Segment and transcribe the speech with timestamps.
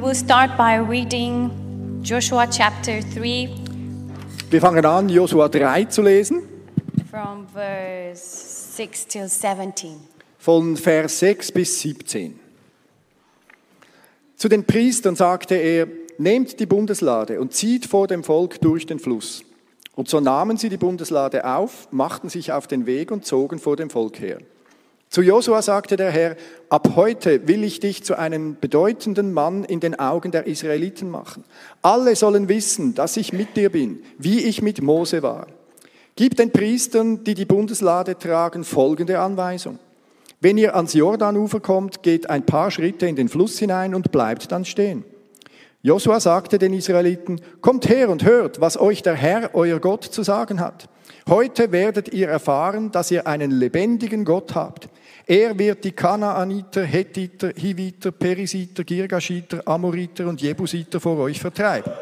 [0.00, 3.50] We will start by reading Joshua chapter 3
[4.48, 6.40] Wir fangen an, Josua 3 zu lesen,
[7.10, 9.96] from verse 6 till 17.
[10.38, 12.40] von Vers 6 bis 17.
[14.36, 15.86] Zu den Priestern sagte er,
[16.16, 19.44] nehmt die Bundeslade und zieht vor dem Volk durch den Fluss.
[19.96, 23.76] Und so nahmen sie die Bundeslade auf, machten sich auf den Weg und zogen vor
[23.76, 24.38] dem Volk her.
[25.10, 26.36] Zu Josua sagte der Herr,
[26.68, 31.42] ab heute will ich dich zu einem bedeutenden Mann in den Augen der Israeliten machen.
[31.82, 35.48] Alle sollen wissen, dass ich mit dir bin, wie ich mit Mose war.
[36.14, 39.80] Gib den Priestern, die die Bundeslade tragen, folgende Anweisung.
[40.40, 44.52] Wenn ihr ans Jordanufer kommt, geht ein paar Schritte in den Fluss hinein und bleibt
[44.52, 45.04] dann stehen.
[45.82, 50.22] Josua sagte den Israeliten, kommt her und hört, was euch der Herr, euer Gott, zu
[50.22, 50.88] sagen hat.
[51.28, 54.88] Heute werdet ihr erfahren, dass ihr einen lebendigen Gott habt.
[55.30, 61.92] Er wird die Kanaaniter, Hethiter, Hiviter, Perisiter, Girgashiter, Amoriter und Jebusiter vor euch vertreiben.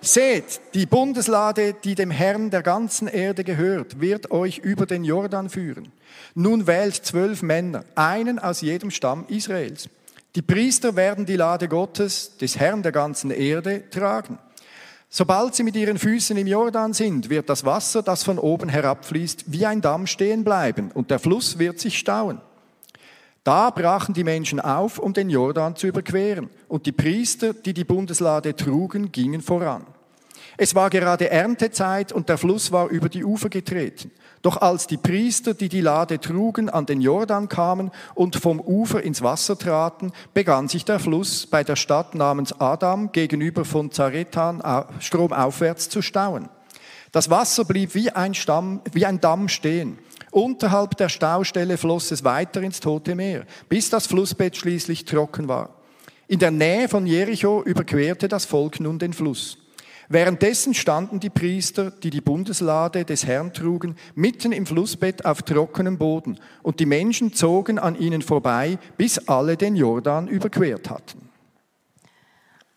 [0.00, 5.50] Seht, die Bundeslade, die dem Herrn der ganzen Erde gehört, wird euch über den Jordan
[5.50, 5.90] führen.
[6.36, 9.88] Nun wählt zwölf Männer, einen aus jedem Stamm Israels.
[10.36, 14.38] Die Priester werden die Lade Gottes, des Herrn der ganzen Erde, tragen.
[15.16, 19.44] Sobald sie mit ihren Füßen im Jordan sind, wird das Wasser, das von oben herabfließt,
[19.46, 22.40] wie ein Damm stehen bleiben und der Fluss wird sich stauen.
[23.44, 27.84] Da brachen die Menschen auf, um den Jordan zu überqueren, und die Priester, die die
[27.84, 29.86] Bundeslade trugen, gingen voran.
[30.56, 34.10] Es war gerade Erntezeit und der Fluss war über die Ufer getreten.
[34.44, 39.02] Doch als die Priester, die die Lade trugen, an den Jordan kamen und vom Ufer
[39.02, 44.62] ins Wasser traten, begann sich der Fluss bei der Stadt namens Adam gegenüber von Zaretan
[45.00, 46.50] stromaufwärts zu stauen.
[47.10, 49.98] Das Wasser blieb wie ein, Stamm, wie ein Damm stehen.
[50.30, 55.70] Unterhalb der Staustelle floss es weiter ins Tote Meer, bis das Flussbett schließlich trocken war.
[56.28, 59.63] In der Nähe von Jericho überquerte das Volk nun den Fluss.
[60.08, 65.98] Währenddessen standen die Priester, die die Bundeslade des Herrn trugen, mitten im Flussbett auf trockenem
[65.98, 71.23] Boden, und die Menschen zogen an ihnen vorbei, bis alle den Jordan überquert hatten.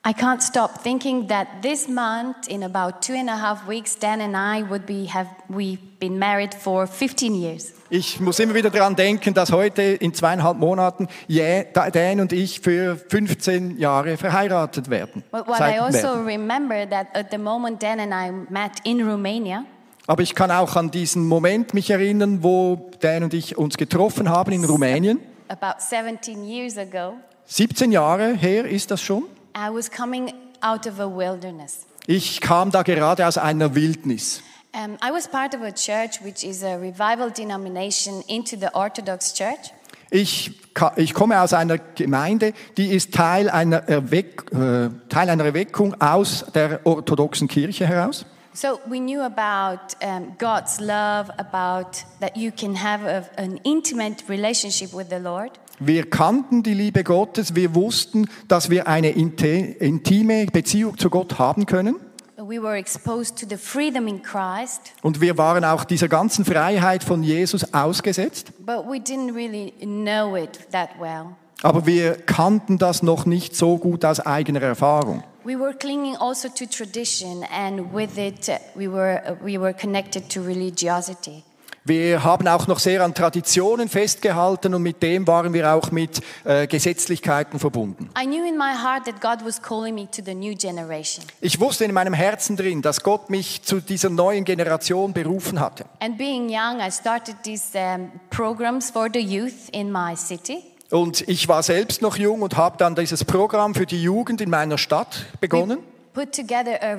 [0.08, 4.22] I can't stop thinking that this month, in about two and a half weeks, Dan
[4.22, 7.74] and I would be have we've been married for 15 years.
[7.90, 12.96] Ich muss immer wieder daran denken, dass heute in zweieinhalb Monaten Dan und ich für
[12.96, 15.26] 15 Jahre verheiratet werden.
[15.30, 19.66] But what I also remember that at the moment Dan and I met in Romania,
[20.06, 24.30] Aber ich kann auch an diesen Moment mich erinnern, wo Dan und ich uns getroffen
[24.30, 25.20] haben in Rumänien.
[25.50, 27.16] about 17 years ago,
[27.48, 29.26] 17 Jahre her ist das schon.
[29.58, 31.88] I was coming out of a wilderness.
[32.06, 34.44] Ich kam da gerade aus einer Wildnis.
[34.72, 39.34] Um, I was part of a church which is a revival denomination into the Orthodox
[39.34, 39.74] Church.
[40.12, 40.52] Ich,
[40.96, 46.46] ich komme aus einer Gemeinde, die ist Teil einer, Erweck, äh, Teil einer Erweckung aus
[46.54, 48.26] der orthodoxen Kirche heraus.
[48.60, 54.24] So we knew about um, God's love, about that you can have a, an intimate
[54.28, 55.52] relationship with the Lord.
[55.80, 61.68] Wir kannten die Liebe Gottes, wir wussten, dass wir eine intime Beziehung zu Gott haben
[61.68, 61.98] können.
[62.38, 67.04] We were exposed to the freedom in Christ, Und wir waren auch dieser ganzen Freiheit
[67.04, 68.54] von Jesus ausgesetzt.
[68.66, 71.36] but we didn't really know it that well.
[71.62, 75.24] Aber wir kannten das noch nicht so gut aus eigener Erfahrung.
[75.48, 79.72] We were clinging also to tradition, and with it, uh, we were, uh, we were
[79.72, 81.46] connected to religiosity.
[81.86, 86.20] Wir haben auch noch sehr an Traditionen festgehalten und mit dem waren wir auch mit
[86.44, 88.10] äh, Gesetzlichkeiten verbunden.
[88.22, 91.24] I knew in my heart that God was calling me to the new generation.
[91.40, 95.86] Ich wusste in meinem Herzen drin, dass Gott mich zu dieser neuen Generation berufen hatte.
[96.02, 100.62] And being young, I started these um, programs for the youth in my city.
[100.90, 104.50] Und ich war selbst noch jung und habe dann dieses Programm für die Jugend in
[104.50, 105.80] meiner Stadt begonnen.
[106.14, 106.96] Put together a,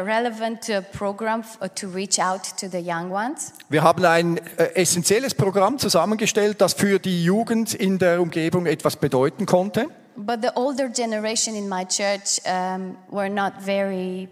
[0.00, 3.52] relevant uh, program uh, to reach out to the young ones.
[3.68, 8.96] Wir haben ein äh, essentielles Programm zusammengestellt, das für die Jugend in der Umgebung etwas
[8.96, 9.86] bedeuten konnte.
[10.16, 14.28] But the older generation in my church um, were not very,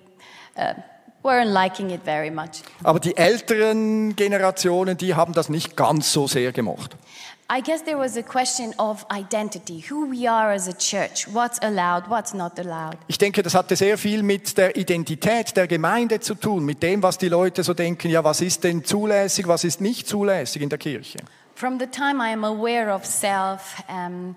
[0.56, 0.75] uh,
[1.22, 2.62] weren't liking it very much.
[2.82, 6.96] Aber die älteren Generationen, die haben das nicht ganz so sehr gemocht.
[7.52, 11.58] I guess there was a question of identity, who we are as a church, what's
[11.62, 12.97] allowed, what's not allowed.
[13.08, 17.02] Ich denke, das hatte sehr viel mit der Identität der Gemeinde zu tun, mit dem,
[17.02, 20.69] was die Leute so denken, ja, was ist denn zulässig, was ist nicht zulässig in
[20.69, 21.19] der Kirche.
[21.56, 24.37] From the time I am aware of self, um,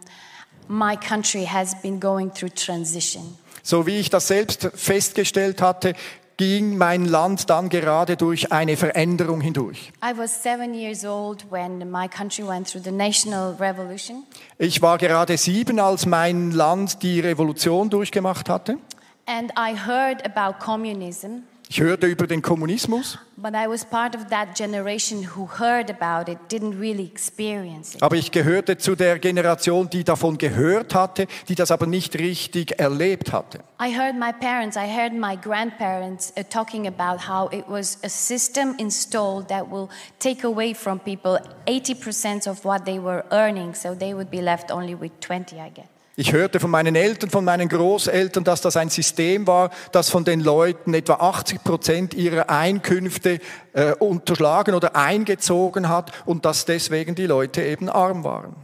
[0.68, 3.38] my country has been going through transition.
[3.62, 5.94] So wie ich das selbst festgestellt hatte,
[6.38, 9.91] ging mein Land dann gerade durch eine Veränderung hindurch.
[14.57, 18.77] Ich war gerade sieben, als mein Land die Revolution durchgemacht hatte.
[19.25, 23.17] And I heard about communism, Ich hörte über den Kommunismus,
[26.27, 26.39] it,
[26.79, 27.11] really
[27.99, 32.79] aber ich gehörte zu der Generation, die davon gehört hatte, die das aber nicht richtig
[32.79, 33.61] erlebt hatte.
[33.81, 38.09] I heard my parents, I heard my grandparents uh, talking about how it was a
[38.09, 43.95] system installed that will take away from people 80% of what they were earning, so
[43.95, 45.87] they would be left only with 20, I guess.
[46.15, 50.24] Ich hörte von meinen Eltern, von meinen Großeltern, dass das ein System war, das von
[50.24, 53.39] den Leuten etwa 80 Prozent ihrer Einkünfte
[53.74, 58.56] äh, unterschlagen oder eingezogen hat und dass deswegen die Leute eben arm waren.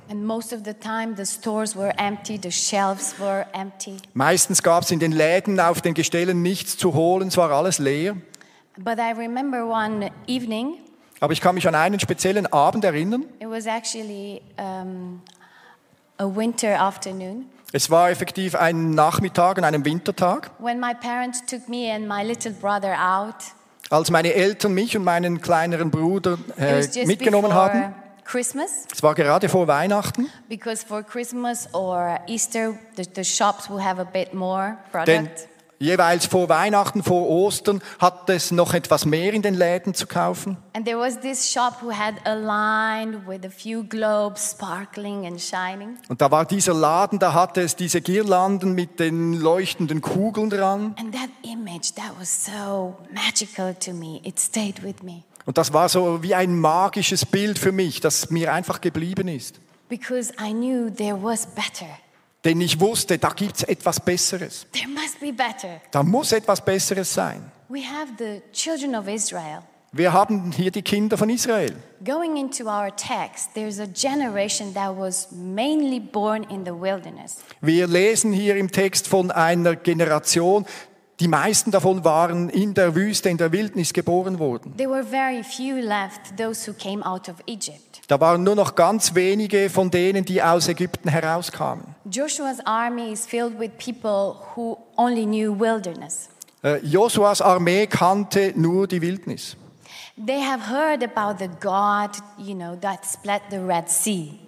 [3.51, 3.97] Empty.
[4.13, 7.79] Meistens gab es in den Läden auf den Gestellen nichts zu holen, es war alles
[7.79, 8.15] leer.
[8.77, 10.75] But I remember one evening,
[11.19, 13.25] Aber ich kann mich an einen speziellen Abend erinnern.
[13.39, 15.21] it was actually um,
[16.19, 21.67] a winter afternoon, Es war effektiv ein Nachmittag an einem Wintertag, when my parents took
[21.69, 23.35] me and my little brother out.
[23.91, 27.93] als meine Eltern mich und meinen kleineren Bruder äh, mitgenommen haben.
[28.25, 30.29] Christmas, Es war gerade vor Weihnachten.
[30.47, 34.77] because for Christmas or Easter, the, the shops will have a bit more
[35.07, 35.47] Denn product.
[35.79, 40.57] Jeweils vor Weihnachten, vor Ostern hat es noch etwas mehr in den Läden zu kaufen.
[40.73, 45.41] And there was this shop who had a line with a few globes sparkling and
[45.41, 45.97] shining.
[46.09, 50.95] Und da war dieser Laden, da hatte es diese Girlanden mit den leuchtenden Kugeln dran.
[50.99, 54.19] And that image, that was so magical to me.
[54.23, 55.23] It stayed with me.
[55.45, 59.59] Und das war so wie ein magisches Bild für mich, das mir einfach geblieben ist.
[59.87, 61.87] Because I knew there was better.
[62.45, 64.65] Denn ich wusste, da gibt es etwas Besseres.
[64.71, 65.81] There must be better.
[65.91, 67.51] Da muss etwas Besseres sein.
[67.67, 69.63] We have the children of Israel.
[69.91, 71.75] Wir haben hier die Kinder von Israel.
[72.05, 77.39] Going into our text, there's a generation that was mainly born in the wilderness.
[77.59, 80.65] Wir lesen hier im Text von einer Generation,
[81.19, 84.77] die meisten davon waren in der Wüste, in der Wildnis geboren worden.
[84.77, 87.88] There were very few left, those who came out of Egypt.
[88.09, 91.85] Da waren nur noch ganz wenige von denen, die aus Ägypten herauskamen.
[92.11, 96.27] Joshua's army is filled with people who only knew wilderness.
[96.63, 99.55] Äh, Josuas Armee kannte nur die Wildnis.
[100.17, 102.09] They have heard about the God,
[102.39, 104.39] you know, that split the Red Sea.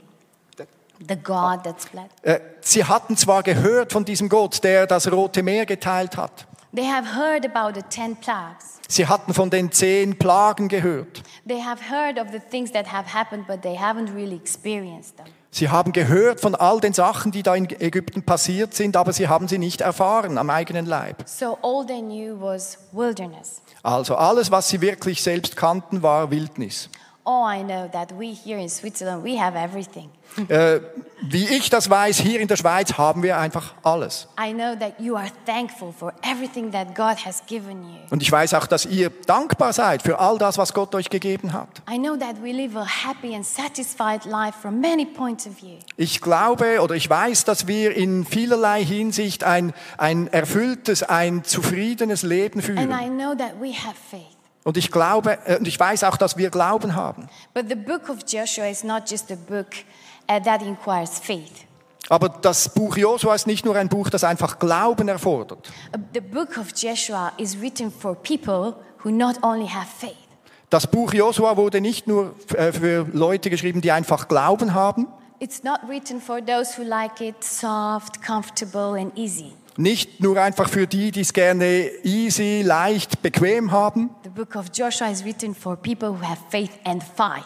[1.07, 2.09] The God that split.
[2.23, 6.47] Äh, Sie hatten zwar gehört von diesem Gott, der das Rote Meer geteilt hat.
[6.73, 8.79] They have heard about the ten plagues.
[8.87, 11.21] Sie hatten von den zehn Plagen gehört.
[11.45, 15.25] They have heard of the things that have happened, but they haven't really experienced them.
[15.53, 19.27] Sie haben gehört von all den Sachen, die da in Ägypten passiert sind, aber sie
[19.27, 21.23] haben sie nicht erfahren am eigenen Leib.
[21.25, 23.61] So all they knew was wilderness.
[23.83, 26.89] Also alles, was sie wirklich selbst kannten, war Wildnis.
[27.23, 30.09] Oh, I know that we here in Switzerland, we have everything.
[30.47, 30.79] Äh,
[31.21, 34.27] wie ich das weiß, hier in der Schweiz haben wir einfach alles.
[34.39, 37.99] I know that you are thankful for everything that God has given you.
[38.09, 41.53] Und ich weiß auch, dass ihr dankbar seid für all das, was Gott euch gegeben
[41.53, 41.81] hat.
[41.89, 45.77] I know that we live a happy and satisfied life from many points of view.
[45.97, 52.23] Ich glaube oder ich weiß, dass wir in vielerlei Hinsicht ein, ein erfülltes, ein zufriedenes
[52.23, 52.91] Leben And führen.
[52.91, 54.30] I know that we have faith.
[54.63, 57.27] Und ich glaube, äh, und ich weiß auch, dass wir Glauben haben.
[57.53, 59.67] But the book of Joshua is not just a book
[60.29, 61.65] uh, that inquires faith.
[62.09, 65.71] Aber das Buch Josua ist nicht nur ein Buch, das einfach Glauben erfordert.
[65.95, 70.15] Uh, The book of Joshua is written for people who not only have faith,
[70.71, 75.07] Das Buch Josua wurde nicht nur äh, für Leute geschrieben, die einfach Glauben haben,
[75.39, 79.53] it's not written for those who like it soft, comfortable, and easy.
[79.81, 84.09] Nicht nur einfach für die, die es gerne easy, leicht, bequem haben.
[84.23, 87.45] The book of Joshua is written for people who have faith and fight.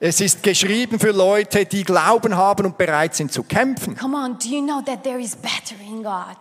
[0.00, 3.96] Es ist geschrieben für Leute, die Glauben haben und bereit sind zu kämpfen.
[3.96, 6.36] Come on, do you know that there is better in God?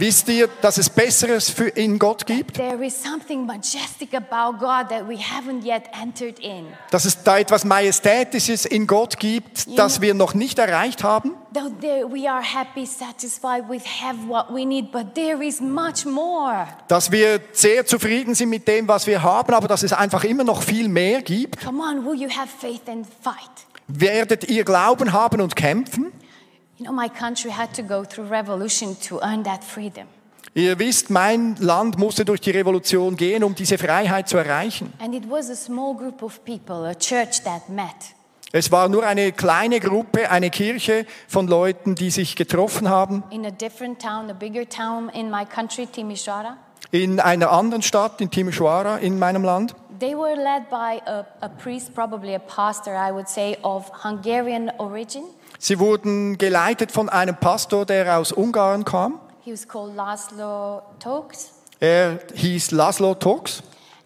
[0.00, 2.54] Wisst ihr, dass es Besseres für in Gott gibt?
[2.54, 6.68] There is something majestic about God that we haven't yet entered in.
[6.90, 11.32] Dass es da etwas Majestätisches in Gott gibt, das wir noch nicht erreicht haben?
[11.52, 16.06] Though there, we are happy, satisfied, we have what we need, but there is much
[16.06, 16.66] more.
[16.88, 20.44] Dass wir sehr zufrieden sind mit dem, was wir haben, aber dass es einfach immer
[20.44, 21.62] noch viel mehr gibt?
[21.62, 23.34] Come on, will you have faith and fight?
[23.86, 26.10] Werdet ihr Glauben haben und kämpfen?
[26.80, 30.06] You know, my country had to go through revolution to earn that freedom.
[30.54, 34.90] Ihr wisst, mein Land musste durch die Revolution gehen, um diese Freiheit zu erreichen.
[34.98, 38.14] And it was a small group of people, a church that met.
[38.52, 43.24] Es war nur eine kleine Gruppe, eine Kirche von Leuten, die sich getroffen haben.
[43.30, 46.56] in a different town, a bigger town in my country, Timisoara.
[46.92, 49.74] in einer anderen Stadt, in Timisoara in meinem Land.
[50.00, 54.72] They were led by a, a priest, probably a pastor, I would say, of Hungarian
[54.78, 55.24] origin.
[55.62, 59.20] Sie wurden geleitet von einem Pastor, der aus Ungarn kam.
[59.42, 61.50] He was called Laszlo Tokes.
[61.78, 63.62] Er hieß Laszlo Tox.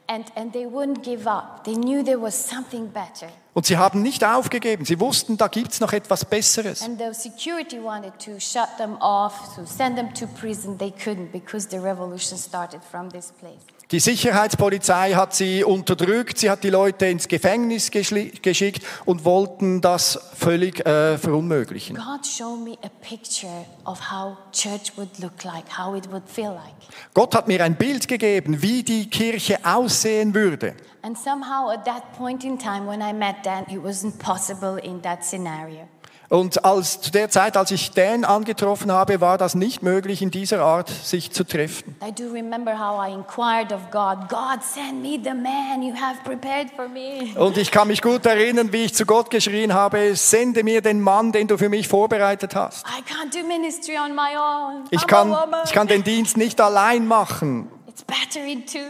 [0.09, 1.63] And, and they wouldn't give up.
[1.63, 3.29] They knew there was something better.
[3.55, 4.85] Und sie haben nicht aufgegeben.
[4.85, 6.83] Sie wussten, da gibt es noch etwas Besseres.
[6.83, 10.77] And the security wanted to shut them off, to send them to prison.
[10.77, 13.63] They couldn't because the revolution started from this place.
[13.91, 20.19] Die Sicherheitspolizei hat sie unterdrückt, sie hat die Leute ins Gefängnis geschickt und wollten das
[20.35, 21.99] völlig äh, verunmöglichen.
[27.13, 30.75] Gott hat mir ein Bild gegeben, wie die Kirche aussehen würde.
[31.03, 35.03] And somehow at that point in time when I met Dan, it wasn't possible in
[35.03, 35.87] that scenario.
[36.29, 40.31] Und als, zu der Zeit, als ich Dan angetroffen habe, war das nicht möglich, in
[40.31, 41.97] dieser Art sich zu treffen.
[47.37, 51.01] Und ich kann mich gut erinnern, wie ich zu Gott geschrien habe, sende mir den
[51.01, 52.87] Mann, den du für mich vorbereitet hast.
[54.91, 57.69] Ich kann, ich kann den Dienst nicht allein machen.
[57.87, 58.81] It's better in two.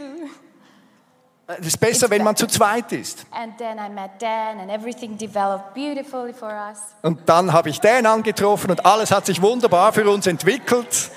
[1.46, 3.26] Es ist besser, wenn man zu zweit ist.
[3.30, 6.78] And then I met Dan, and everything developed beautifully for us.
[7.02, 11.10] Und dann habe ich Dan angetroffen und alles hat sich wunderbar für uns entwickelt.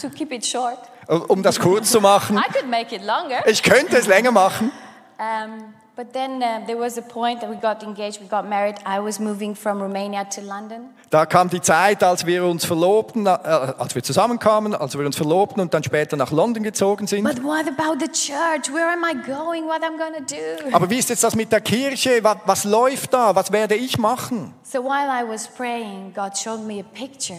[0.00, 3.46] To keep it short, Um das kurz zu machen, I could make it longer.
[3.46, 4.70] ich könnte es länger machen.
[5.18, 8.76] Um, but then there was a point that we got engaged, we got married.
[8.84, 10.90] I was moving from Romania to London.
[11.10, 15.16] Da kam die Zeit, als wir uns verlobten, äh, als wir zusammenkamen, als wir uns
[15.16, 17.24] verlobten und dann später nach London gezogen sind.
[17.24, 18.72] But what about the church?
[18.72, 19.66] Where am I going?
[19.66, 20.74] What I'm gonna do?
[20.74, 22.22] Aber wie ist jetzt das mit der Kirche?
[22.22, 23.34] Was, was läuft da?
[23.34, 24.52] Was werde ich machen?
[24.62, 27.38] So while I was praying, God showed me a picture.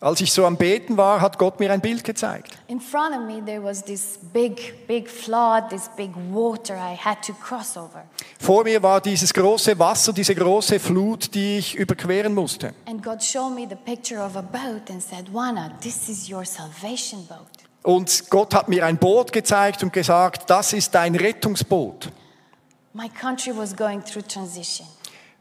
[0.00, 2.56] Als ich so am Beten war, hat Gott mir ein Bild gezeigt.
[2.68, 7.20] In front of me, there was this big, big flood, this big water I had
[7.26, 8.04] to cross over.
[8.38, 12.74] Vor mir war dieses große Wasser, diese große Flut, die ich überqueren musste.
[12.86, 16.44] And God showed me the picture of a boat and said, Juana, this is your
[16.44, 17.48] salvation boat.
[17.82, 22.12] Und Gott hat mir ein Boot gezeigt und gesagt, das ist dein Rettungsboot.
[22.92, 24.86] My country was going through transition.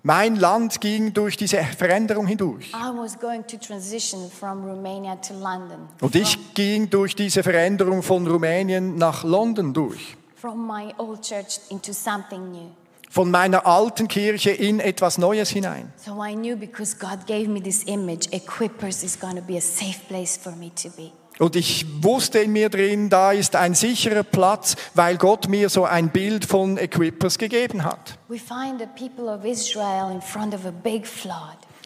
[0.07, 2.69] Mein Land ging durch diese Veränderung hindurch.
[2.69, 5.89] I was going to transition from Romania to London.
[5.99, 10.15] Und ich ging durch diese Veränderung von Rumänien nach London durch.
[10.37, 12.69] From my old church into something new.
[13.09, 15.91] Von meiner alten Kirche in etwas Neues hinein.
[15.97, 19.61] So I knew because God gave me this image, Equippers is going to be a
[19.61, 21.11] safe place for me to be.
[21.39, 25.85] Und ich wusste in mir drin, da ist ein sicherer Platz, weil Gott mir so
[25.85, 28.17] ein Bild von Equippers gegeben hat.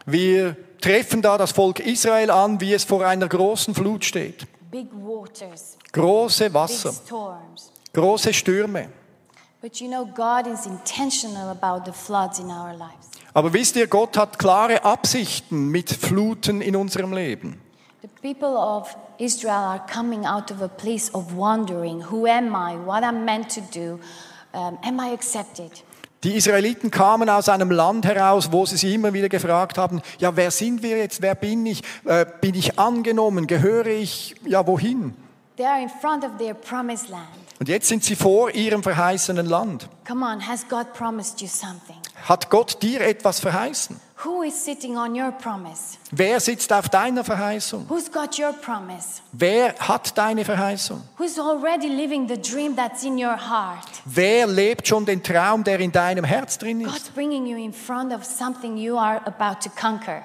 [0.05, 4.47] Wir treffen da das Volk Israel an, wie es vor einer großen Flut steht.
[5.91, 6.93] Große Wasser,
[7.93, 8.89] große Stürme.
[9.61, 13.11] But you know, God is intentional about the floods in our lives.
[13.33, 17.61] Aber wisst ihr, Gott hat klare Absichten mit Fluten in unserem Leben.
[18.01, 22.75] The people of Israel are coming out of a place of wondering who am I,
[22.75, 23.99] what I'm meant to do,
[24.55, 25.83] um, am I accepted?
[26.23, 30.35] Die Israeliten kamen aus einem Land heraus, wo sie sich immer wieder gefragt haben, ja,
[30.35, 35.13] wer sind wir jetzt, wer bin ich, äh, bin ich angenommen, gehöre ich, ja, wohin?
[35.57, 37.40] They are in front of their promised land.
[37.61, 39.87] Und jetzt sind sie vor ihrem verheißenen Land.
[40.07, 41.95] Come on, has God promised you something?
[42.27, 44.01] Hat Gott dir etwas verheißen?
[44.25, 45.99] Who is sitting on your promise?
[46.09, 47.85] Wer sitzt auf deiner Verheißung?
[47.87, 49.21] Who's got your promise?
[49.31, 51.03] Wer hat deine Verheißung?
[51.19, 53.85] Who's already living the dream that's in your heart?
[54.05, 57.13] Wer lebt schon den Traum, der in deinem Herz drin God's ist?
[57.13, 60.23] bringing you in front of something you are about to conquer.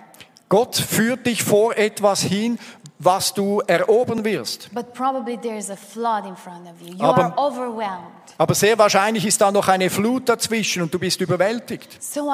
[0.48, 2.58] Gott führt dich vor etwas hin,
[2.98, 4.70] was du erobern wirst.
[4.72, 6.94] But probably there's a flood in front of you.
[6.94, 8.16] You Aber- are overwhelmed.
[8.38, 12.02] Aber sehr wahrscheinlich ist da noch eine Flut dazwischen und du bist überwältigt.
[12.02, 12.30] So.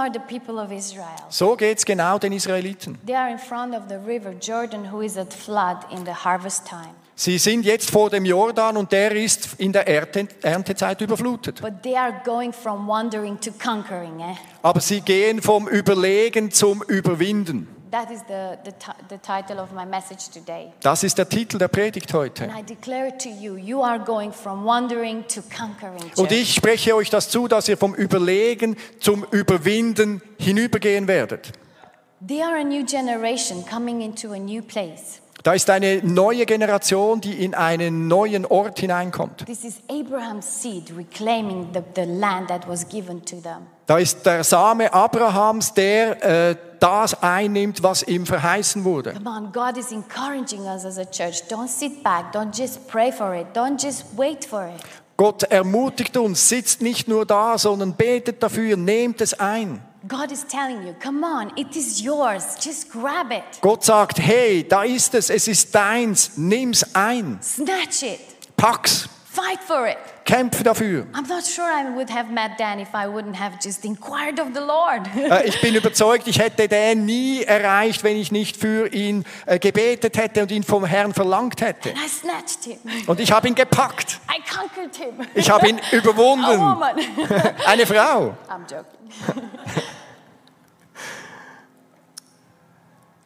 [1.28, 2.98] So geht's genau den Israeliten.
[3.06, 6.66] They are in front of the river Jordan, who is at flood in the harvest
[6.66, 6.94] time.
[7.14, 11.60] Sie sind jetzt vor dem Jordan und der ist in der Ernte, Erntezeit überflutet.
[11.60, 14.18] But they are going from wandering to conquering.
[14.18, 14.34] Eh?
[14.62, 17.68] Aber sie gehen vom Überlegen zum Überwinden.
[17.92, 20.72] That is the, the, ti- the title of my message today.
[20.80, 22.44] Das ist der Titel der Predigt heute.
[22.44, 26.10] And I declare to you, you are going from wandering to conquering.
[26.16, 31.52] Und ich spreche euch das zu, dass ihr vom Überlegen zum Überwinden hinübergehen werdet.
[32.26, 35.20] They are a new generation coming into a new place.
[35.42, 39.44] Da ist eine neue Generation, die in einen neuen Ort hineinkommt.
[39.44, 43.66] This is Abraham's seed reclaiming the, the land that was given to them.
[43.92, 49.12] Da ist der Same Abrahams, der äh, das einnimmt, was ihm verheißen wurde.
[49.12, 51.42] Come on, God is encouraging us as a church.
[51.50, 52.32] Don't sit back.
[52.32, 53.48] Don't just pray for it.
[53.54, 54.82] Don't just wait for it.
[55.18, 59.82] Gott ermutigt uns, sitzt nicht nur da, sondern betet dafür, nehmt es ein.
[60.08, 62.56] God is telling you, come on, it is yours.
[62.64, 63.60] Just grab it.
[63.60, 68.20] Gott sagt, hey, da ist es, es ist deins, nimm's ein, Snatch it.
[68.56, 69.96] pack's, Fight for it.
[70.24, 71.06] Kämpfe dafür.
[71.14, 74.48] I'm not sure I would have met Dan if I wouldn't have just inquired of
[74.54, 75.02] the Lord.
[75.30, 79.58] Äh, Ich bin überzeugt, ich hätte den nie erreicht, wenn ich nicht für ihn äh,
[79.58, 81.90] gebetet hätte und ihn vom Herrn verlangt hätte.
[81.90, 82.78] I snatched him.
[83.06, 84.20] Und ich habe ihn gepackt.
[84.30, 85.26] I conquered him.
[85.34, 86.82] Ich habe ihn überwunden.
[87.66, 88.34] Eine Frau.
[88.48, 89.10] I'm joking.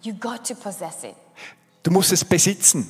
[0.03, 1.15] you got to possess it.
[1.83, 2.89] Du musst es besitzen.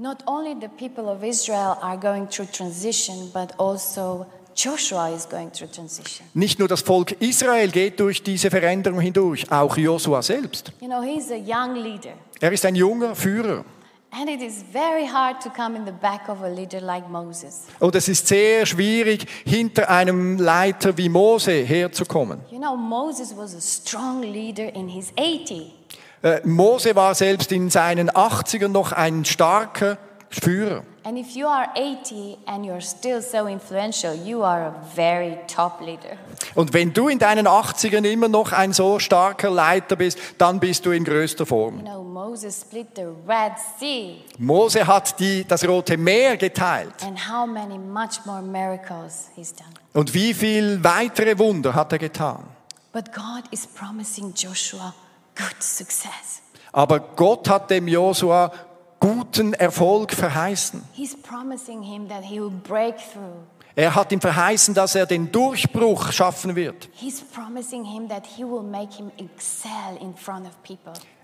[0.00, 5.52] Not only the people of Israel are going through transition, but also Joshua is going
[5.52, 6.26] through transition.
[6.32, 10.72] Nicht nur das Volk Israel geht durch diese Veränderung hindurch, auch Josua selbst.
[10.80, 12.14] You know, he's a young leader.
[12.40, 13.62] Er ist ein junger Führer.
[14.10, 17.64] And it is very hard to come in the back of a leader like Moses.
[17.78, 22.40] Und es ist sehr schwierig, hinter einem Leiter wie Mose herzukommen.
[22.50, 25.74] You know, Moses was a strong leader in his 80.
[26.22, 29.96] Äh, Mose war selbst in seinen 80ern noch ein starker
[30.28, 30.82] Führer.
[31.02, 35.80] And if you are 80 and you're still so influential, you are a very top
[35.80, 36.18] leader.
[36.54, 40.84] Und wenn du in deinen 80ern immer noch ein so starker Leiter bist, dann bist
[40.84, 41.80] du in größter You Form.
[41.80, 44.16] know, Moses split the Red Sea.
[44.36, 46.92] Mose hat die, das Rote Meer geteilt.
[47.02, 49.70] And how many much more miracles he's done.
[49.94, 52.44] Und wie viel weitere Wunder hat er getan?
[52.92, 54.92] But God is promising Joshua
[55.36, 56.42] good success.
[56.72, 58.52] Aber Gott hat dem Josua
[59.00, 60.84] guten Erfolg verheißen.
[60.92, 63.46] He's promising him that he will break through.
[63.76, 66.88] Er hat ihm verheißen, dass er den Durchbruch schaffen wird.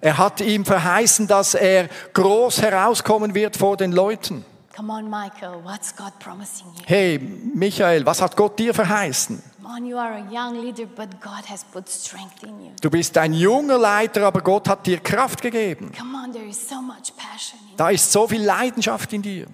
[0.00, 4.44] Er hat ihm verheißen, dass er groß herauskommen wird vor den Leuten.
[4.76, 6.82] Come on, Michael, what's God promising you?
[6.86, 9.42] Hey, Michael, was hat Gott dir verheißen?
[9.62, 12.72] Come on, you are a young leader, but God has put strength in you.
[12.82, 15.90] Du bist ein junger Leiter, aber Gott hat dir Kraft gegeben.
[15.96, 17.58] Come on, there is so much passion.
[17.78, 19.46] Da ist so viel Leidenschaft in dir.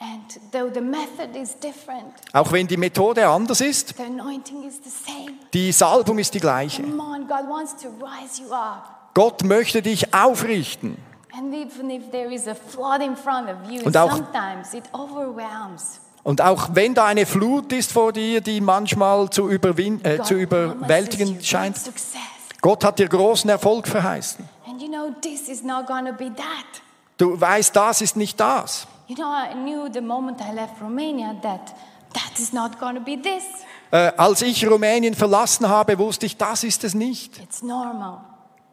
[0.00, 4.78] And though the method is different, Auch wenn die Methode anders ist, the anointing is
[4.84, 5.38] the same.
[5.52, 6.82] die Salbung ist die gleiche.
[6.84, 9.10] Come on, God wants to rise you up.
[9.14, 10.96] Gott möchte dich aufrichten.
[11.36, 14.84] And even if there is a flood in front of you, Und auch- sometimes it
[14.92, 16.00] overwhelms.
[16.24, 20.26] Und auch wenn da eine Flut ist vor dir, die manchmal zu, überwin äh, God
[20.26, 22.20] zu überwältigen scheint, success.
[22.60, 24.44] Gott hat dir großen Erfolg verheißen.
[24.68, 26.82] And you know, this is not going to be that.
[27.16, 28.86] Du weißt, das ist nicht das.
[29.06, 31.74] You know, I knew the moment I left Romania that
[32.12, 33.44] that is not going to be this.
[33.90, 37.38] Äh, als ich Rumänien verlassen habe, wusste ich, das ist es nicht.
[37.38, 38.18] It's normal.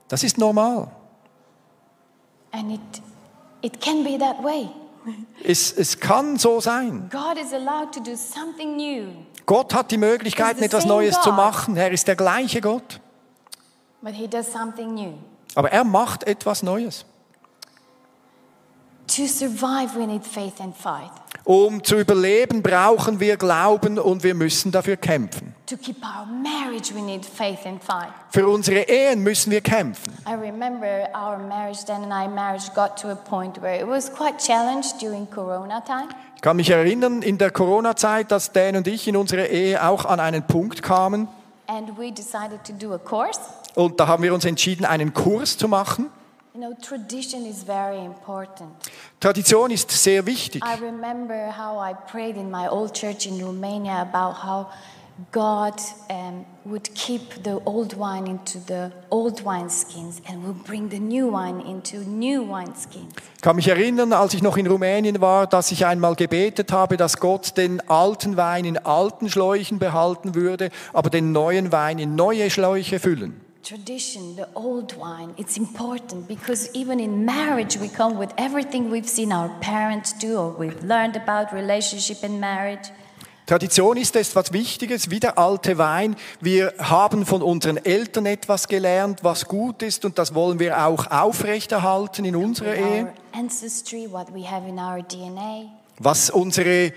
[0.10, 0.88] Das ist normal.
[2.56, 3.02] And it,
[3.62, 4.70] it can be that way.
[5.44, 7.10] Es, es kann so sein.
[7.12, 9.10] God is allowed to do something new,
[9.46, 11.36] Gott hat die the etwas Neues zu God.
[11.36, 11.78] machen.
[11.78, 13.02] Er ist der gleiche Gott.
[14.02, 15.14] but He does something new.
[15.56, 17.06] Aber er macht etwas Neues.
[19.08, 21.12] To survive, we need faith and fight.
[21.44, 25.55] Um zu überleben, brauchen wir Glauben und wir müssen dafür kämpfen.
[25.68, 28.12] To keep our marriage, we need faith and fight.
[28.30, 30.14] Für unsere Ehen müssen wir kämpfen.
[30.28, 34.14] I remember our marriage, Dan and I marriage got to a point where it was
[34.14, 36.10] quite challenged during Corona time.
[36.36, 40.06] Ich kann mich erinnern, in der Corona-Zeit, dass Dan und ich in unserer Ehe auch
[40.06, 41.28] an einen Punkt kamen.
[41.66, 43.40] And we decided to do a course.
[43.74, 46.12] Und da haben wir uns entschieden, einen Kurs zu machen.
[46.54, 48.70] You know, tradition is very important.
[49.20, 50.64] Tradition ist sehr wichtig.
[50.64, 54.68] I remember how I prayed in my old church in Romania about how
[55.32, 55.76] God
[56.10, 61.32] um, would keep the old wine into the old wineskins and would bring the new
[61.32, 63.14] wine into new wineskins.
[63.36, 66.98] Ich kann mich erinnern, als ich noch in Rumänien war, dass ich einmal gebetet habe,
[66.98, 72.16] dass Gott den alten Wein in alten Schläuchen behalten würde, aber den neuen Wein in
[72.16, 73.40] neue Schläuche füllen.
[73.64, 79.10] Tradition, the old wine, it's important because even in marriage we come with everything we've
[79.10, 82.92] seen our parents do or we've learned about relationship and marriage.
[83.46, 86.16] Tradition ist etwas Wichtiges, wie der alte Wein.
[86.42, 91.12] Wir haben von unseren Eltern etwas gelernt, was gut ist und das wollen wir auch
[91.12, 93.14] aufrechterhalten in unserer Ehe.
[96.00, 96.92] Was unsere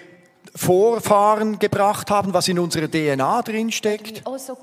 [0.54, 4.26] Vorfahren gebracht haben, was in unserer DNA drin steckt.
[4.26, 4.56] also.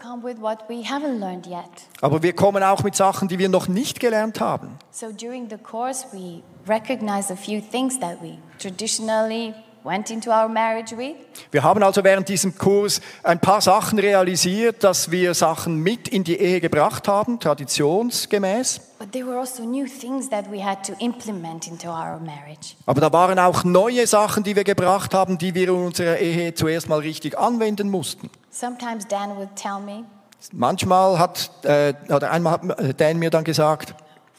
[2.02, 4.80] Aber wir kommen auch mit Sachen, die wir noch nicht gelernt haben.
[4.90, 9.54] So during the course, we recognize a few things that we traditionally
[9.86, 11.16] went into our marriage with.
[11.52, 16.24] Wir haben also während diesem Kurs ein paar Sachen realisiert, dass wir Sachen mit in
[16.24, 18.82] die Ehe gebracht haben, traditionsgemäß.
[18.98, 22.76] But there were also new things that we had to implement into our marriage.
[22.86, 26.54] Aber da waren auch neue Sachen, die wir gebracht haben, die wir in unserer Ehe
[26.56, 28.30] zuerst mal richtig anwenden mussten.
[28.50, 30.04] Sometimes Dan would tell me,
[30.52, 33.96] Manchmal hat, äh, oder einmal hat Dan mir dann gesagt,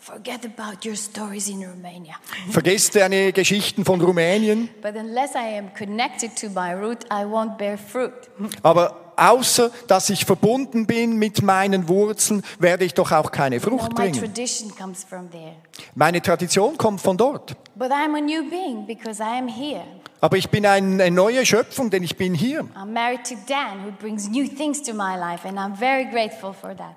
[0.06, 2.14] forget about your stories in Romania.
[2.48, 7.58] vergiss deine Geschichten von Rumänien, But unless I am connected to my root, I won't
[7.58, 8.12] bear fruit.
[8.62, 13.62] aber außer dass ich verbunden bin mit meinen Wurzeln, werde ich doch auch keine No,
[13.62, 14.20] Frucht my bringen.
[14.20, 15.56] tradition comes from there.
[15.94, 17.56] Meine Tradition kommt von dort.
[17.74, 19.82] But I'm a new being because I am here.
[20.20, 22.66] Aber ich bin eine neue Schöpfung, denn ich bin hier.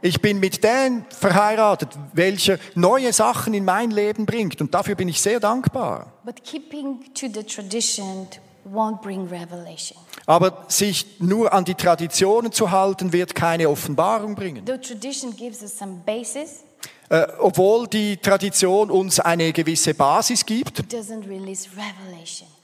[0.01, 4.61] Ich bin mit Dan verheiratet, welcher neue Sachen in mein Leben bringt.
[4.61, 6.13] Und dafür bin ich sehr dankbar.
[6.23, 8.27] But keeping to the tradition
[8.65, 9.97] won't bring revelation.
[10.25, 14.63] Aber sich nur an die Traditionen zu halten, wird keine Offenbarung bringen.
[14.65, 16.63] The tradition gives us some basis,
[17.11, 20.83] Äh, obwohl die Tradition uns eine gewisse Basis gibt,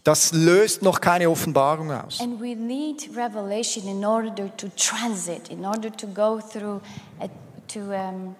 [0.03, 2.21] das löst noch keine Offenbarung aus.
[2.21, 6.79] And we need revelation in order to transit, in order to go through
[7.19, 7.27] a
[7.67, 8.35] to um.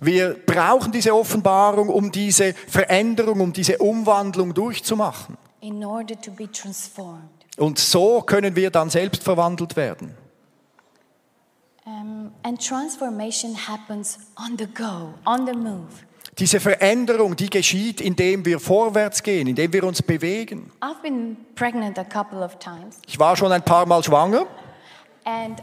[0.00, 5.36] Wir brauchen diese Offenbarung, um diese Veränderung, um diese Umwandlung durchzumachen.
[5.60, 7.39] in order to be transformed.
[7.60, 10.14] Und so können wir dann selbst verwandelt werden.
[11.84, 15.88] Um, and transformation happens on the go, on the move.
[16.38, 20.70] Diese Veränderung, die geschieht, indem wir vorwärts gehen, indem wir uns bewegen.
[20.80, 24.46] I've been pregnant a couple of times, Ich war schon ein paar Mal schwanger
[25.24, 25.60] and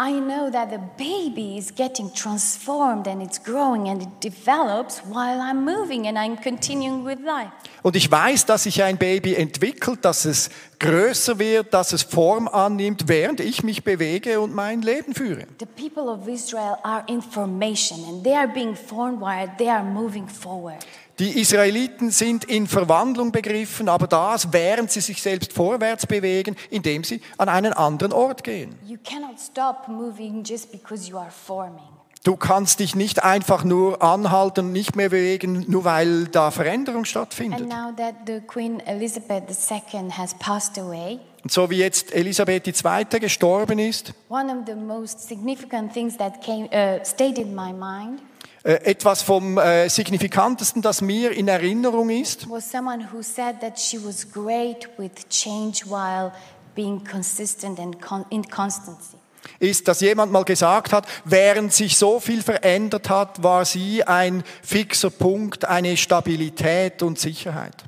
[0.00, 5.40] I know that the baby is getting transformed and it's growing and it develops while
[5.40, 7.50] I'm moving and I'm continuing with life.
[7.82, 12.46] und ich weiß, dass sich ein Baby entwickelt, dass es größer wird, dass es Form
[12.46, 15.46] annimmt, während ich mich bewege und mein Leben führe.
[15.58, 19.82] The people of Israel are in formation and they are being formed while they are
[19.82, 20.78] moving forward.
[21.18, 27.02] Die Israeliten sind in Verwandlung begriffen, aber das, während sie sich selbst vorwärts bewegen, indem
[27.02, 28.76] sie an einen anderen Ort gehen.
[28.86, 31.82] You cannot stop moving just because you are forming.
[32.22, 37.08] Du kannst dich nicht einfach nur anhalten nicht mehr bewegen, nur weil da Veränderung And
[37.08, 37.68] stattfindet.
[37.68, 43.18] now that the Queen Elizabeth II has passed away, Und so wie jetzt Elisabeth II.
[43.20, 48.20] gestorben ist, one of the most significant things that came, uh, stayed in my mind
[48.62, 53.98] etwas vom äh, Signifikantesten, das mir in Erinnerung ist, was someone who said that she
[54.04, 56.32] was great with change while
[56.74, 59.16] being consistent and con- in constancy.
[59.60, 64.44] ist, dass jemand mal gesagt hat, während sich so viel verändert hat, war sie ein
[64.62, 67.84] fixer Punkt, eine Stabilität und Sicherheit.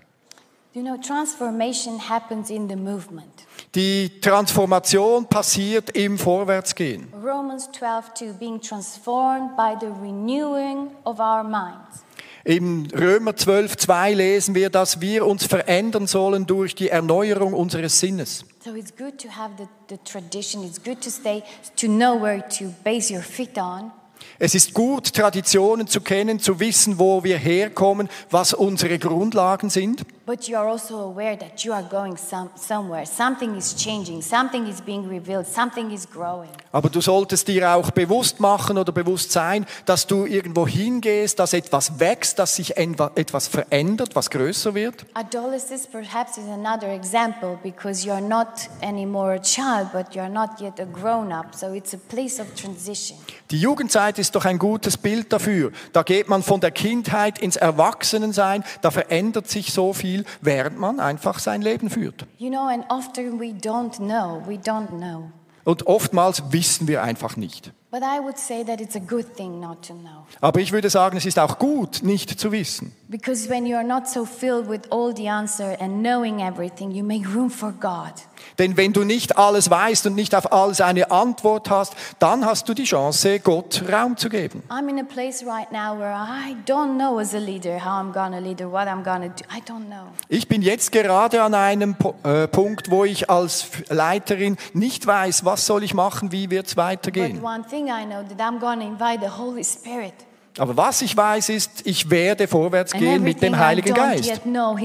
[0.73, 3.27] You know, transformation happens in the movement.
[3.75, 7.09] Die Transformation passiert im Vorwärtsgehen.
[7.13, 12.05] Romans 12:2 being transformed by the renewing of our minds.
[12.45, 17.99] Im Römer 12, 2 lesen wir, dass wir uns verändern sollen durch die Erneuerung unseres
[17.99, 18.45] Sinnes.
[18.65, 20.63] So it's good to have the, the tradition.
[20.63, 21.43] It's good to stay
[21.81, 23.91] to know where to base your feet on.
[24.39, 30.05] Es ist gut, Traditionen zu kennen, zu wissen, wo wir herkommen, was unsere Grundlagen sind.
[30.31, 33.05] But you are also aware that you are going some, somewhere.
[33.05, 34.23] Something is changing.
[34.23, 35.45] Something is being revealed.
[35.45, 36.51] Something is growing.
[36.71, 41.53] Aber du solltest dir auch bewusst machen oder bewusst sein, dass du irgendwo hingehst, dass
[41.53, 45.05] etwas wächst, dass sich etwas verändert, was größer wird.
[45.15, 48.47] Adolescence perhaps is another example because you are not
[48.83, 51.57] anymore a child, but you are not yet a grown up.
[51.57, 53.19] So it's a place of transition.
[53.51, 55.73] Die Jugendzeit ist doch ein gutes Bild dafür.
[55.93, 61.01] Da geht man von der Kindheit ins Erwachsenensein, da verändert sich so viel, während man
[61.01, 62.27] einfach sein Leben führt.
[62.39, 64.43] You know, and often we don't know.
[64.47, 65.31] We don't know.
[65.65, 67.73] Und oftmals wissen wir einfach nicht.
[67.93, 70.25] But I would say that it's a good thing not to know.
[70.41, 72.93] Aber ich würde sagen, es ist auch gut, nicht zu wissen.
[73.09, 77.05] Because when you are not so filled with all the answer and knowing everything, you
[77.05, 78.13] make room for God.
[78.59, 82.69] Denn wenn du nicht alles weißt und nicht auf alles eine Antwort hast, dann hast
[82.69, 84.63] du die Chance, Gott Raum zu geben.
[84.69, 88.13] I'm in a place right now where I don't know as a leader how I'm
[88.13, 89.45] to lead or what I'm to do.
[89.51, 90.07] I don't know.
[90.29, 95.67] Ich bin jetzt gerade an einem äh, Punkt, wo ich als Leiterin nicht weiß, was
[95.67, 97.43] soll ich machen, wie wird es But weitergehen.
[97.43, 100.15] one thing I know that I'm going to invite the Holy Spirit.
[100.59, 104.43] Aber was ich weiß ist, ich werde vorwärts And gehen mit dem Heiligen Geist.
[104.43, 104.77] know.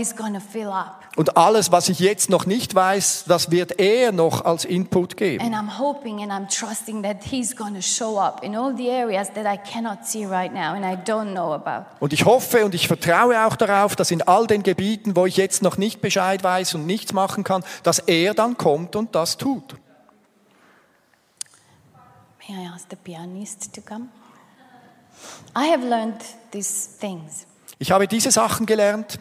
[1.17, 5.43] Und alles, was ich jetzt noch nicht weiß, das wird er noch als Input geben.
[5.43, 9.29] And I'm hoping and I'm trusting that He's gonna show up in all the areas
[9.33, 11.85] that I cannot see right now and I don't know about.
[11.99, 15.37] Und ich hoffe und ich vertraue auch darauf, dass in all den Gebieten, wo ich
[15.37, 19.37] jetzt noch nicht Bescheid weiß und nichts machen kann, dass er dann kommt und das
[19.37, 19.75] tut.
[22.47, 24.09] May I ask the pianist to come?
[25.55, 27.47] I have learned these things.
[27.79, 29.19] Ich habe diese Sachen gelernt.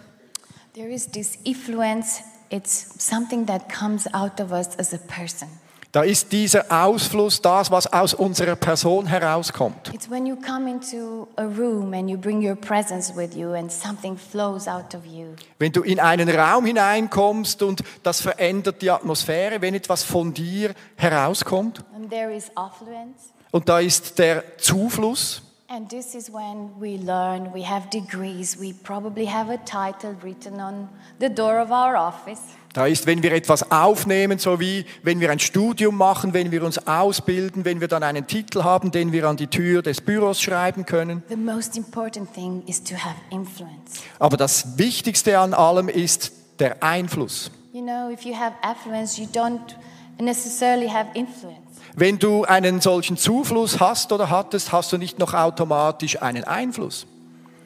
[0.75, 5.49] There is this influence, it's something that comes out of us as a person.
[5.95, 9.95] Da ist dieser Ausfluss, das, was aus unserer Person herauskommt.
[9.95, 13.71] It's when you come into a room and you bring your presence with you and
[13.71, 15.37] something flows out of you.
[15.61, 20.75] Wenn du in einen Raum hineinkommst und das verändert die Atmosphäre, wenn etwas von dir
[20.97, 21.85] herauskommt.
[21.95, 23.31] And there is affluence.
[23.53, 25.43] Und da ist der Zufluss.
[25.69, 30.61] And this is when we learn, we have degrees, we probably have a title written
[30.61, 30.89] on
[31.21, 32.41] the door of our office.
[32.75, 36.65] Da ist, wenn wir etwas aufnehmen, so wie wenn wir ein Studium machen, wenn wir
[36.65, 40.41] uns ausbilden, wenn wir dann einen Titel haben, den wir an die Tür des Büros
[40.43, 41.23] schreiben können.
[41.29, 44.03] The most important thing is to have influence.
[44.19, 47.53] Aber das Wichtigste an allem ist der Einfluss.
[47.73, 49.77] You know, if you have affluence, you don't
[50.19, 51.59] necessarily have influence.
[51.95, 57.07] Wenn du einen solchen Zufluss hast oder hattest, hast du nicht noch automatisch einen Einfluss.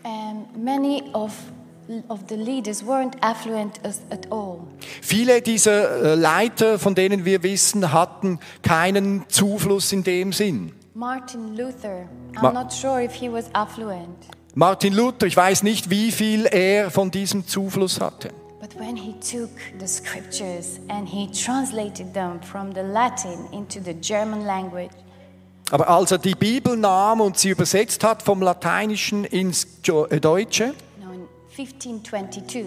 [0.04, 1.32] And many of,
[2.08, 4.60] of the leaders weren't affluent as, at all.
[5.02, 10.72] Viele dieser äh, Leiter, von denen wir wissen, hatten keinen Zufluss in dem Sinn.
[10.94, 14.16] Martin Luther, I'm Ma- not sure if he was affluent,
[14.54, 18.30] Martin Luther, ich weiß nicht, wie viel er von diesem Zufluss hatte.
[18.60, 23.94] but when he took the scriptures and he translated them from the Latin into the
[23.94, 24.90] German language,
[25.70, 29.66] Aber als er die Bibel nahm und sie übersetzt hat vom Lateinischen ins
[30.10, 30.74] äh, Deutsche
[31.58, 32.64] 1522,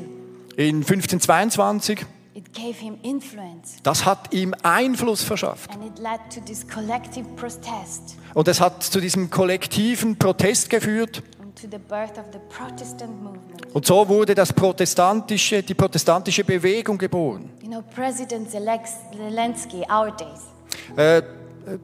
[0.57, 5.71] in 1522, it gave him influence das hat ihm Einfluss verschafft.
[5.73, 11.23] and it led to this collective protest Und es hat zu diesem kollektiven Protest geführt.
[11.41, 13.65] and to the birth of the Protestant movement.
[13.73, 17.49] Und so wurde das protestantische, die protestantische Bewegung geboren.
[17.61, 20.41] You know, President Zelensky, our days,
[20.97, 21.23] Äh, äh,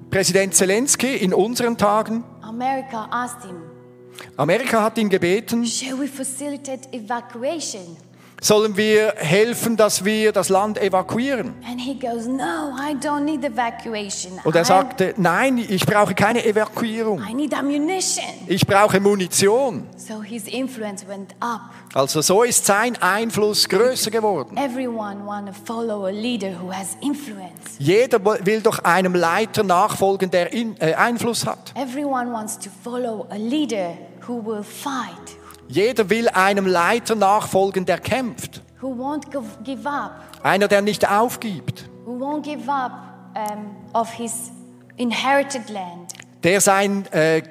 [0.09, 3.61] Präsident Zelensky in unseren Tagen, America asked him,
[4.35, 7.97] Amerika hat ihn gebeten, Shall we facilitate evacuation?
[8.41, 11.53] sollen wir helfen, dass wir das Land evakuieren?
[11.67, 14.39] And he goes, No, I don't need evacuation.
[14.43, 17.21] Und er sagte, nein, ich brauche keine Evakuierung.
[17.27, 18.25] I need ammunition.
[18.47, 19.87] Ich brauche Munition.
[19.97, 21.61] So his influence went up.
[21.93, 24.55] Also so ist sein Einfluss größer geworden.
[24.57, 27.77] Everyone want to follow a leader who has influence.
[27.79, 31.73] Jeder will doch einem Leiter nachfolgen, der äh, Einfluss hat.
[31.75, 35.37] Everyone wants to follow a leader who will fight,
[35.69, 38.61] Jeder will einem Leiter nachfolgen, der kämpft.
[38.81, 39.25] who won't
[39.63, 40.11] give, up,
[40.43, 41.89] Einer, der nicht aufgibt.
[42.05, 42.91] who won't give up
[43.35, 44.51] um, of his
[44.97, 46.13] inherited land.
[46.43, 47.41] Der sein, äh,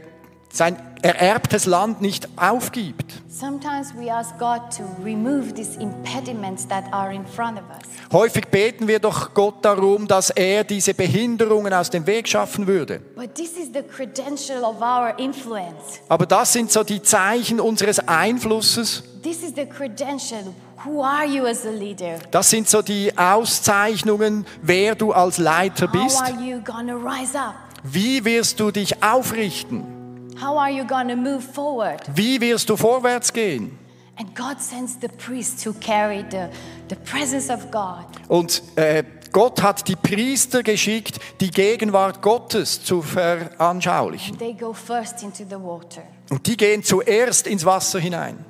[0.57, 3.05] sein ererbtes Land nicht aufgibt.
[3.29, 7.87] Sometimes we ask God to remove these impediments that are in front of us.
[8.13, 13.01] Häufig beten wir doch Gott darum, dass er diese Behinderungen aus dem Weg schaffen würde.
[13.15, 16.01] But this is the credential of our influence.
[16.09, 19.03] Aber das sind so die Zeichen unseres Einflusses.
[19.23, 20.55] This is the credential.
[20.85, 22.19] Who are you as a leader?
[22.31, 26.23] Das sind so die Auszeichnungen, wer du als Leiter How bist.
[26.23, 27.55] are you going to rise up?
[27.83, 29.96] Wie wirst du dich aufrichten?
[30.41, 32.01] How are you going to move forward?
[32.15, 33.79] Wie wirst du vorwärts gehen?
[34.19, 36.49] And God sends the priests to carry the,
[36.89, 38.07] the presence of God.
[38.29, 44.39] Und äh, Gott hat die Priester geschickt, die Gegenwart Gottes zu veranschaulichen.
[44.39, 46.03] They go first into the water.
[46.31, 48.45] Und die gehen zuerst ins Wasser hinein.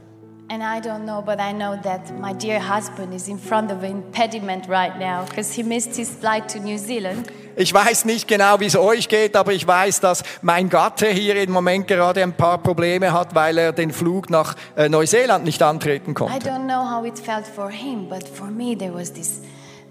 [0.49, 3.83] And I don't know, but I know that my dear husband is in front of
[3.83, 7.27] an impediment right now because he missed his flight to New Zealand.
[7.57, 11.35] Ich weiß nicht genau, wie es euch geht, aber ich weiß, dass mein Gatte hier
[11.43, 15.63] im Moment gerade ein paar Probleme hat, weil er den Flug nach äh, Neuseeland nicht
[15.63, 16.49] antreten I konnte.
[16.49, 19.41] don't know how it felt for him, but for me there was this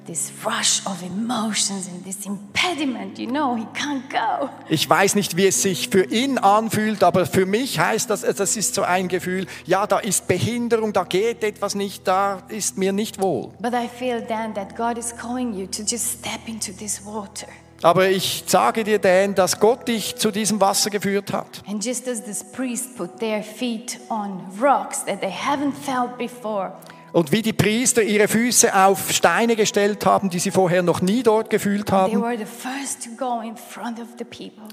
[0.06, 4.50] this rush of emotions and this impediment, you know, he can't go.
[4.70, 8.56] Ich weiß nicht, wie es sich für ihn anfühlt, aber für mich heißt das, das
[8.56, 12.94] ist so ein Gefühl, ja, da ist Behinderung, da geht etwas nicht, da ist mir
[12.94, 13.52] nicht wohl.
[13.60, 17.48] But I feel then that God is calling you to just step into this water.
[17.82, 21.62] Aber ich sage dir, Dan, dass Gott dich zu diesem Wasser geführt hat.
[21.68, 26.72] And just as this priest put their feet on rocks that they haven't felt before,
[27.16, 31.24] Und wie die Priester ihre Füße auf Steine gestellt haben, die sie vorher noch nie
[31.24, 32.12] dort gefühlt haben.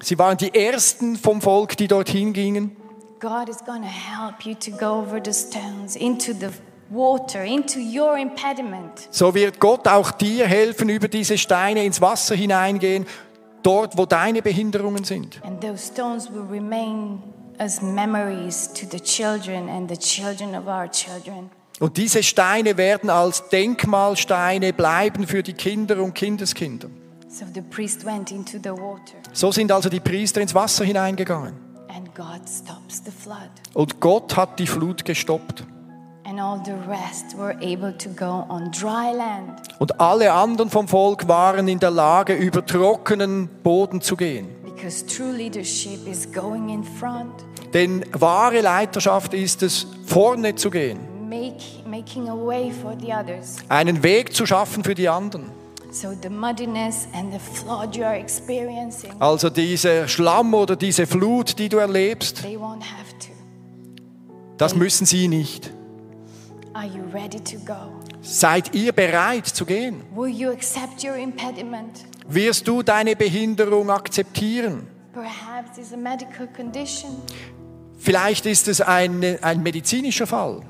[0.02, 2.76] Sie waren die Ersten vom Volk, die dorthin gingen.
[3.20, 6.48] God is going to help you to go over the stones into the
[6.90, 9.06] water, into your impediment.
[9.12, 13.06] So wird Gott auch dir helfen, über diese Steine ins Wasser hineingehen,
[13.62, 15.40] dort, wo deine Behinderungen sind.
[15.44, 17.22] And those stones will remain
[17.58, 21.48] as memories to the children and the children of our children.
[21.82, 26.86] Und diese Steine werden als Denkmalsteine bleiben für die Kinder und Kindeskinder.
[27.28, 31.54] So the priest went into the water, So sind also die Priester ins Wasser hineingegangen.
[31.88, 33.50] and God stops the flood.
[33.74, 35.64] Und Gott hat die Flut gestoppt.
[39.78, 44.46] Und alle anderen vom Volk waren in der Lage, über trockenen Boden zu gehen.
[44.64, 51.11] Because true leadership is going in front, Denn wahre Leiterschaft ist es, vorne zu gehen,
[53.68, 55.50] einen Weg zu schaffen für die anderen.
[55.90, 61.58] So the muddiness and the flood you are experiencing, Also dieser Schlamm oder diese Flut,
[61.58, 63.28] die du erlebst, they won't have to.
[64.56, 65.70] das müssen sie nicht.
[66.72, 67.74] Are you ready to go?
[68.22, 70.02] Seid ihr bereit zu gehen?
[70.14, 72.06] Will you accept your impediment?
[72.26, 74.86] Wirst du deine Behinderung akzeptieren?
[78.04, 80.62] Vielleicht ist es ein, ein medizinischer Fall.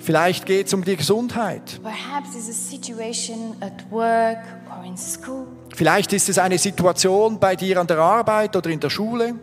[0.00, 1.80] Vielleicht geht es um die Gesundheit.
[1.80, 5.46] Perhaps it's a situation at work or in school.
[5.76, 9.36] Vielleicht ist es eine Situation bei dir an der Arbeit oder in der Schule.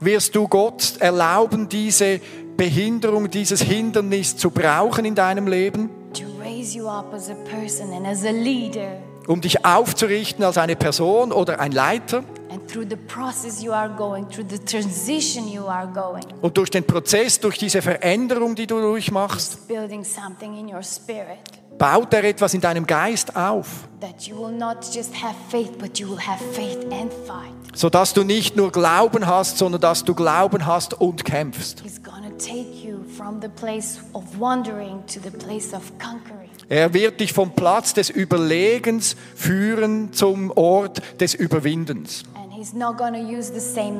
[0.00, 2.20] Wirst du Gott erlauben, diese
[2.56, 7.92] Behinderung, dieses Hindernis zu brauchen in deinem Leben, to raise you up as a person
[7.92, 9.02] and as a leader?
[9.28, 12.24] Um dich aufzurichten als eine Person oder ein Leiter?
[12.50, 16.70] And through the process you are going, through the transition you are going, Und durch
[16.70, 21.38] den Prozess, durch diese Veränderung, die du durchmachst, building something in your spirit
[21.76, 25.98] baut er etwas in deinem Geist auf, that you will not just have faith, but
[25.98, 27.52] you will have faith and fight.
[27.74, 31.82] sodass du nicht nur Glauben hast, sondern dass du Glauben hast und kämpfst.
[31.82, 36.50] He's to take you from the place of wandering to the place of conquering.
[36.68, 42.24] Er wird dich vom Platz des Überlegens führen zum Ort des Überwindens.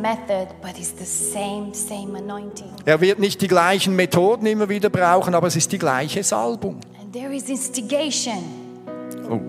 [0.02, 0.48] Method,
[1.04, 2.22] same, same.
[2.84, 6.80] Er wird nicht die gleichen Methoden immer wieder brauchen, aber es ist die gleiche Salbung.
[7.00, 8.44] And there is instigation.
[9.30, 9.40] Oh.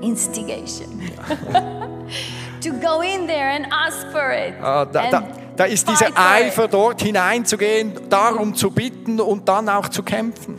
[0.00, 1.00] Instigation.
[2.60, 4.54] to go in there and ask for it.
[4.62, 6.06] Ah, da, da, da ist dieser.
[6.16, 10.56] Eifer, dort hineinzugehen, darum zu bitten und dann auch zu kämpfen.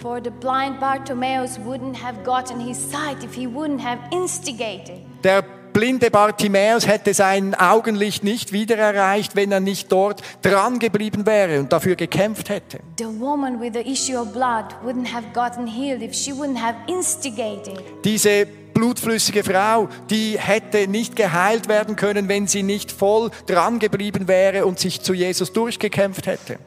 [5.24, 11.26] Der blinde Bartimäus hätte sein Augenlicht nicht wieder erreicht, wenn er nicht dort dran geblieben
[11.26, 12.80] wäre und dafür gekämpft hätte.
[12.98, 16.76] The woman with the issue of blood wouldn't have gotten healed if she wouldn't have
[16.88, 17.82] instigated.
[18.04, 24.28] Diese blutflüssige Frau, die hätte nicht geheilt werden können, wenn sie nicht voll dran geblieben
[24.28, 26.60] wäre und sich zu Jesus durchgekämpft hätte.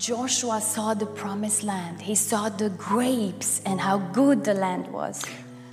[0.00, 2.00] Joshua saw the promised land.
[2.00, 5.20] He saw the grapes and how good the land was.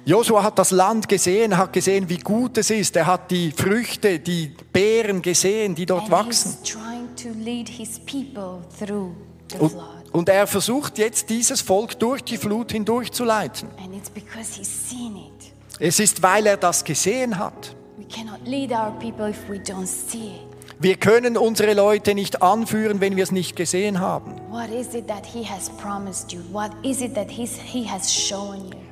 [0.08, 2.96] Josua hat das Land gesehen, hat gesehen, wie gut es ist.
[2.96, 6.58] Er hat die Früchte, die Beeren gesehen, die dort wachsen.
[9.60, 9.76] Und,
[10.14, 12.72] und er versucht jetzt, dieses Volk durch die Flut
[14.58, 15.54] he's seen it.
[15.78, 17.76] Es ist, weil er das gesehen hat.
[17.98, 20.47] We cannot lead our people if we don't see it.
[20.80, 24.36] Wir können unsere Leute nicht anführen, wenn wir es nicht gesehen haben.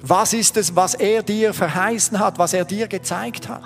[0.01, 3.61] Was ist es, was er dir verheißen hat, was er dir gezeigt hat?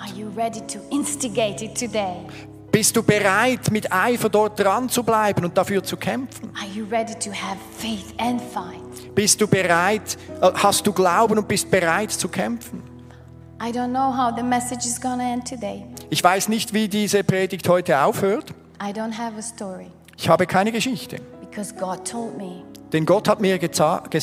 [2.70, 6.50] Bist du bereit, mit Eifer dort dran zu bleiben und dafür zu kämpfen?
[9.14, 12.89] Bist du bereit, äh, hast du Glauben und bist bereit zu kämpfen?
[16.08, 18.54] Ich weiß nicht, wie diese Predigt heute aufhört.
[18.82, 21.16] I don't have a story Ich habe keine Geschichte.
[21.42, 24.14] because God told me Denn Gott hat mir gesagt,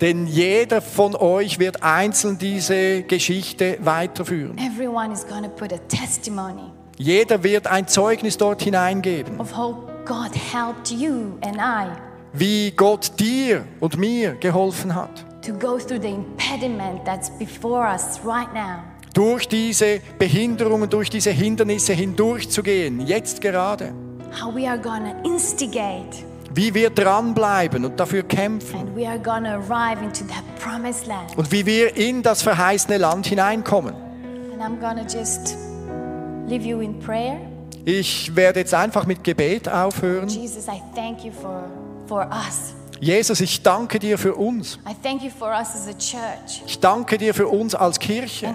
[0.00, 4.56] denn jeder von euch wird einzeln diese Geschichte weiterführen.
[4.56, 9.76] Everyone is going to put a testimony Jeder wird ein Zeugnis dort hineingeben, of how
[10.06, 11.90] God helped you and I
[12.32, 15.24] wie Gott dir und mir geholfen hat.
[15.46, 18.82] To go through the impediment that's before us right now.
[19.14, 23.94] Durch diese Behinderungen, durch diese Hindernisse hindurchzugehen, jetzt gerade.
[24.38, 28.80] How we are to instigate Wie wir dranbleiben und dafür kämpfen.
[28.80, 31.36] and we are to arrive into that promised land.
[31.36, 33.94] Und wie wir in das verheißene Land hineinkommen.
[33.94, 35.56] And I'm to just
[36.46, 37.38] leave you in prayer.
[37.84, 40.28] Ich werde jetzt einfach mit Gebet aufhören.
[40.28, 41.64] Jesus, I thank you for,
[42.06, 42.74] for us.
[43.00, 44.78] Jesus, ich danke dir für uns.
[44.88, 46.62] I thank you for us as a church.
[46.66, 48.46] Ich danke dir für uns als Kirche.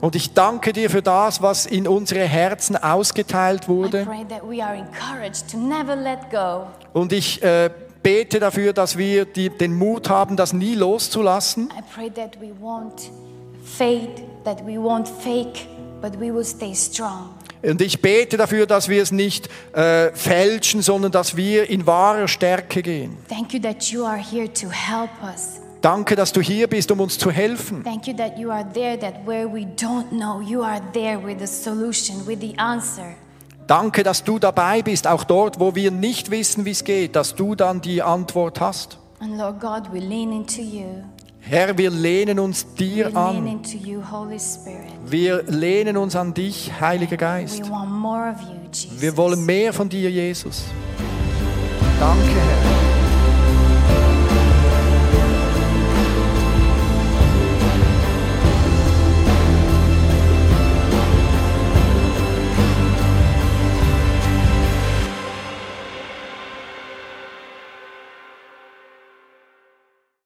[0.00, 4.04] Und ich danke dir für das, was in unsere Herzen ausgeteilt I wurde.
[4.04, 6.66] pray that we are encouraged to never let go.
[6.92, 7.70] Und ich äh,
[8.02, 11.68] bete dafür, dass wir die, den Mut haben, das nie loszulassen.
[11.78, 13.10] I pray that we won't
[13.64, 15.66] fade, that we won't fake,
[16.00, 17.30] but we will stay strong.
[17.62, 22.28] Und ich bete dafür, dass wir es nicht äh, fälschen, sondern dass wir in wahrer
[22.28, 23.16] Stärke gehen.
[23.28, 25.60] Thank you that you are here to help us.
[25.80, 27.84] Danke, dass du hier bist, um uns zu helfen.
[27.84, 31.38] Thank you that you are there, that where we don't know, you are there with
[31.38, 33.14] the solution, with the answer.
[33.68, 37.34] Danke, dass du dabei bist, auch dort, wo wir nicht wissen, wie es geht, dass
[37.34, 38.98] du dann die Antwort hast.
[39.20, 41.04] And Lord God, we lean into you.
[41.40, 43.60] Herr, wir lehnen uns dir an.
[45.06, 47.62] Wir lehnen uns an dich, Heiliger Geist.
[48.98, 50.64] Wir wollen mehr von dir, Jesus.
[51.98, 52.67] Danke, Herr.